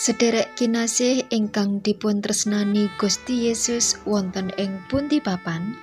Sederek 0.00 0.56
kinasih 0.56 1.28
ingkang 1.28 1.84
dipun 1.84 2.24
tresnani 2.24 2.88
Gusti 2.96 3.52
Yesus 3.52 4.00
wonten 4.08 4.48
ing 4.56 4.80
pundi 4.88 5.20
papan. 5.20 5.76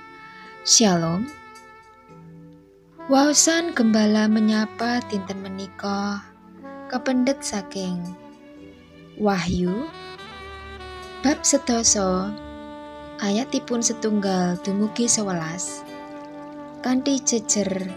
Shalom 0.66 1.30
Waosan 3.08 3.72
gembala 3.72 4.28
menyapa 4.28 5.00
dinten 5.08 5.40
menika? 5.40 6.20
Kependet 6.92 7.40
saking 7.40 8.04
Wahyu 9.16 9.88
bab 11.24 11.40
sedasa 11.40 12.28
ayatipun 13.16 13.80
setunggal 13.80 14.60
dumugi 14.60 15.08
sewelas. 15.08 15.80
Kanthi 16.84 17.16
jejer 17.24 17.88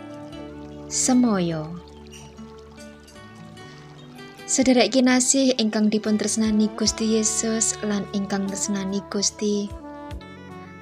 semoyo. 0.88 1.76
Sederek 4.48 4.96
kinasih 4.96 5.60
ingkang 5.60 5.92
dipun 5.92 6.16
tresnani 6.16 6.72
Gusti 6.80 7.20
Yesus 7.20 7.76
lan 7.84 8.08
ingkang 8.16 8.48
tresnani 8.48 9.04
Gusti. 9.12 9.68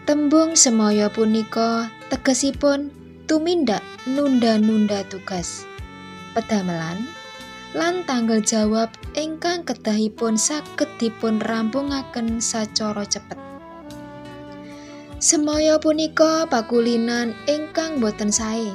Tembung 0.05 0.53
semaya 0.53 1.09
punika 1.09 1.89
tegesipun 2.13 2.98
tumindak 3.29 3.85
nunda-nunda 4.09 5.05
tugas. 5.05 5.69
Pedamelan 6.33 7.05
lan 7.77 8.01
tanggal 8.09 8.41
jawab 8.41 8.89
ingkang 9.13 9.61
kedahipun 9.61 10.33
saged 10.33 10.89
dipun 10.97 11.37
rampungaken 11.37 12.41
sacara 12.41 13.05
cepet. 13.05 13.37
Semaya 15.21 15.77
punika 15.77 16.49
pakulinan 16.49 17.37
ingkang 17.45 18.01
boten 18.01 18.33
sae. 18.33 18.73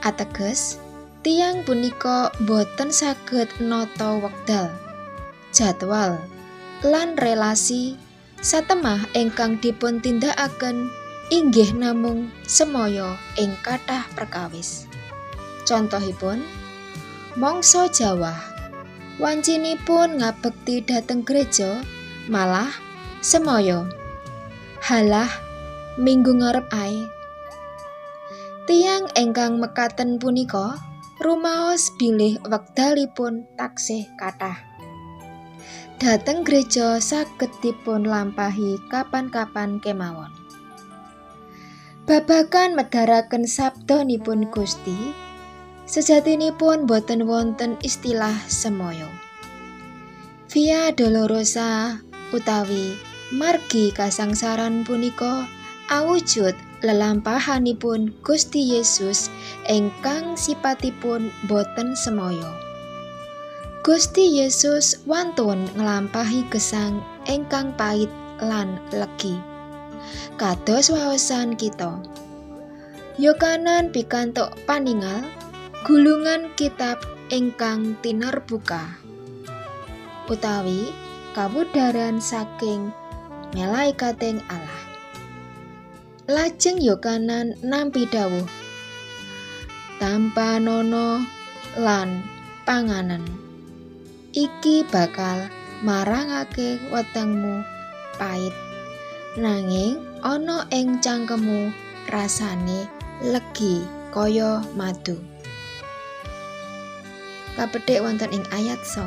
Ateges, 0.00 0.80
tiang 1.20 1.60
punika 1.68 2.32
boten 2.48 2.88
saged 2.88 3.52
noto 3.60 4.24
wekdal 4.24 4.72
jadwal 5.52 6.16
lan 6.80 7.12
relasi 7.20 8.00
satemah 8.40 9.04
ingkang 9.12 9.60
dipun 9.60 10.00
tindakaken 10.00 10.88
inggih 11.30 11.70
namung 11.78 12.26
semoyo 12.42 13.14
ing 13.38 13.54
kathah 13.62 14.02
perkawis 14.18 14.90
contohipun 15.62 16.42
mangsa 17.38 17.86
Jawa 17.86 18.34
wancinipun 19.22 20.18
ngabekti 20.18 20.82
dhateng 20.82 21.22
gereja 21.22 21.86
malah 22.26 22.74
semoyo 23.22 23.86
halah 24.82 25.30
minggu 25.94 26.34
ngarep 26.34 26.66
ae 26.74 26.98
tiang 28.66 29.06
ingkang 29.14 29.62
mekaten 29.62 30.18
punika 30.18 30.82
rumaos 31.20 31.92
bilih 32.00 32.40
wekdalipun 32.48 33.44
taksih 33.52 34.08
kathah. 34.16 34.56
Dateng 36.00 36.48
gereja 36.48 36.96
saged 36.96 37.52
dipun 37.60 38.08
lampahi 38.08 38.80
kapan-kapan 38.88 39.84
kemawon. 39.84 40.39
Babakan 42.10 42.74
medharaken 42.74 43.46
sabdanipun 43.46 44.50
Gusti, 44.50 45.14
sejatinipun 45.86 46.90
boten 46.90 47.22
wonten 47.30 47.78
istilah 47.86 48.34
semoyo. 48.50 49.06
Via 50.50 50.90
Dolorosa 50.90 52.02
utawi 52.34 52.98
margi 53.30 53.94
kasangsaran 53.94 54.82
punika 54.82 55.46
awujud 55.86 56.58
lelampahanipun 56.82 58.10
Gusti 58.26 58.74
Yesus 58.74 59.30
ingkang 59.70 60.34
sipatipun 60.34 61.30
boten 61.46 61.94
semoyo. 61.94 62.50
Gusti 63.86 64.42
Yesus 64.42 64.98
wantun 65.06 65.62
nglampahi 65.78 66.42
gesang 66.50 67.06
ingkang 67.30 67.70
pait 67.78 68.10
lan 68.42 68.82
legi. 68.90 69.49
Kados 70.36 70.88
waosan 70.90 71.54
kita. 71.54 72.00
Yokanan 73.20 73.92
pikantuk 73.92 74.52
paningal 74.64 75.26
gulungan 75.84 76.52
kitab 76.56 77.00
ingkang 77.30 77.96
tinerbuka 78.00 79.00
utawi 80.30 80.94
kawudaran 81.34 82.22
saking 82.22 82.94
malaikating 83.50 84.38
Allah. 84.46 84.82
Lajeng 86.30 86.78
Yokanan 86.78 87.58
nampi 87.66 88.06
dawuh. 88.06 88.46
Tanpa 89.98 90.62
nono 90.62 91.18
lan 91.74 92.22
panganan. 92.62 93.26
Iki 94.30 94.86
bakal 94.86 95.50
marangake 95.82 96.78
wetengmu 96.94 97.66
pait. 98.14 98.69
Nanging 99.38 100.02
ana 100.26 100.66
ing 100.74 100.98
cangkemmu 100.98 101.70
rasane 102.10 102.90
legi 103.22 103.86
kaya 104.10 104.58
madu. 104.74 105.14
Kapethik 107.54 108.02
wonten 108.02 108.26
ing 108.34 108.42
ayat 108.50 108.82
9. 108.82 109.06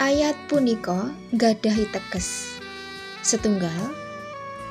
Ayat 0.00 0.32
punika 0.48 1.12
nggadhahi 1.36 1.84
teges. 1.92 2.56
Setunggal 3.20 3.92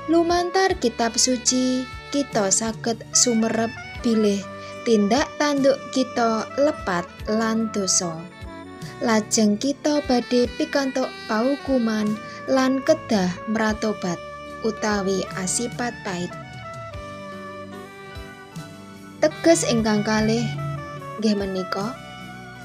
Lumantar 0.09 0.81
kitab 0.81 1.13
suci, 1.13 1.85
kita 2.09 2.49
saged 2.49 3.05
sumerep 3.13 3.69
bilih 4.01 4.41
tindak 4.81 5.29
tanduk 5.37 5.77
kita 5.93 6.49
lepat 6.57 7.05
lan 7.29 7.69
dosa. 7.69 8.17
Lajeng 9.05 9.61
kita 9.61 10.01
badhe 10.09 10.49
pikantuk 10.57 11.05
paukuman 11.29 12.17
lan 12.49 12.81
kedah 12.81 13.29
meratobat 13.49 14.17
utawi 14.65 15.25
asipat 15.37 15.93
pait. 16.01 16.29
Teges 19.21 19.61
ingkang 19.69 20.01
kalih 20.01 20.45
nggih 21.21 21.37
menika 21.37 21.93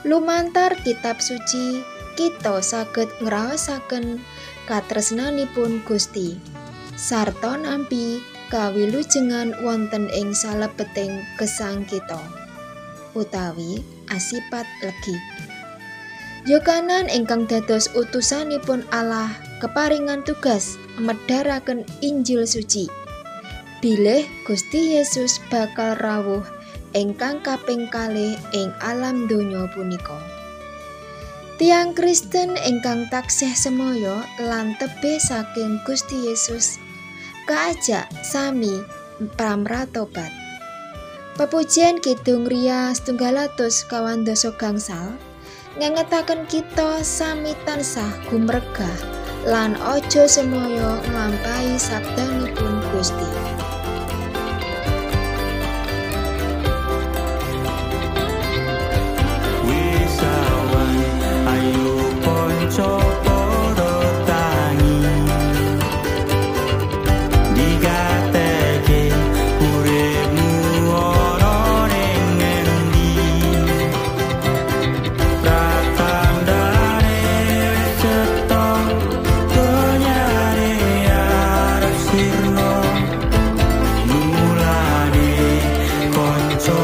lumantar 0.08 0.72
kitab 0.80 1.20
suci 1.20 1.84
kita 2.16 2.64
saged 2.64 3.12
ngraosaken 3.20 4.24
katresnanipun 4.64 5.84
Gusti. 5.84 6.40
sarta 6.96 7.60
nampi 7.60 8.24
kawilujengan 8.48 9.52
wonten 9.60 10.08
ing 10.16 10.32
salebeting 10.32 11.20
gesang 11.36 11.84
kita 11.84 12.16
utawi 13.12 13.84
asipat 14.08 14.64
legi 14.80 15.16
Yokanan 16.48 17.12
ingkang 17.12 17.44
dados 17.44 17.92
utusanipun 17.92 18.86
Allah 18.88 19.28
keparingan 19.62 20.20
tugas 20.26 20.76
medharaken 21.00 21.84
Injil 22.04 22.44
suci 22.44 22.88
bilih 23.80 24.24
Gusti 24.44 24.96
Yesus 24.96 25.40
bakal 25.48 25.96
rawuh 26.00 26.44
ingkang 26.92 27.40
kaping 27.44 27.88
kalih 27.88 28.36
ing 28.56 28.72
alam 28.80 29.28
donya 29.28 29.68
punika 29.72 30.16
Tiang 31.56 31.96
Kristen 31.96 32.52
ingkang 32.68 33.08
taksih 33.08 33.56
semoyo 33.56 34.20
lan 34.44 34.76
tebih 34.76 35.16
saking 35.16 35.80
Gusti 35.88 36.28
Yesus 36.28 36.76
kaajak 37.48 38.04
sami 38.20 38.84
pramratobat. 39.40 40.28
Pepujian 41.40 42.04
Kidung 42.04 42.44
Ria 42.44 42.92
Setungalatus 42.92 43.88
kawan 43.88 44.28
doso 44.28 44.52
gangsal 44.60 45.16
ngengetaken 45.80 46.44
kita 46.44 47.00
sami 47.00 47.56
tansah 47.64 48.12
gumregah 48.28 49.25
lan 49.46 49.78
ojo 49.78 50.26
semoyo 50.26 50.98
nglampahi 51.06 51.78
sabdanipun 51.78 52.82
Gusti. 52.90 53.30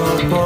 어 0.02 0.41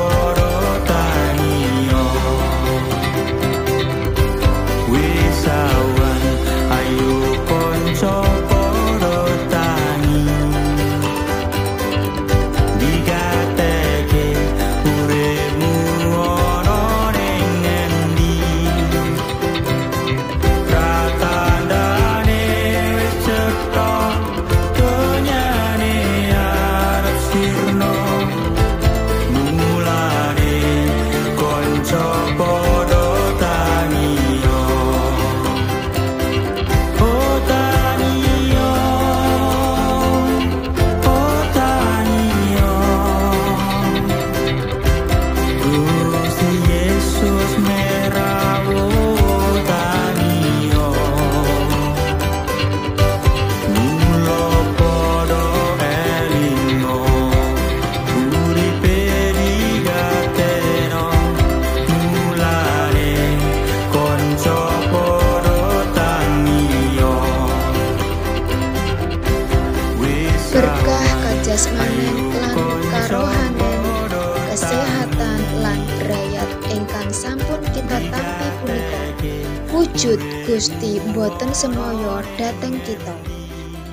wujud 79.77 80.17
Gusti 80.49 80.97
boten 81.13 81.53
semoyo 81.53 82.25
dateng 82.41 82.81
kita. 82.89 83.13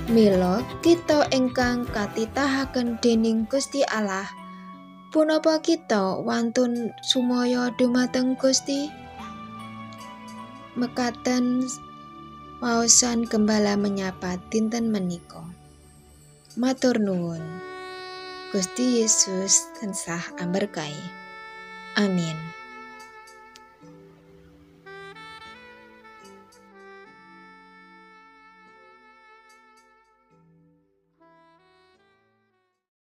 Mila 0.08 0.64
kita 0.80 1.28
ingkang 1.36 1.84
katitahaken 1.92 2.96
dening 3.04 3.44
Gusti 3.52 3.84
Allah 3.92 4.24
punapa 5.12 5.60
kita 5.60 6.24
wantun 6.24 6.96
sumaya 7.04 7.68
dumateng 7.76 8.40
Gusti? 8.40 8.88
Mekaten 10.80 11.68
waosan 12.64 13.28
gembala 13.28 13.76
menyapa 13.76 14.40
dinten 14.48 14.88
menika. 14.88 15.44
Matur 16.56 16.96
nuwun. 16.96 17.44
Gusti 18.56 19.04
Yesus 19.04 19.68
tansah 19.76 20.32
amberkahi. 20.40 21.04
Amin 22.00 22.63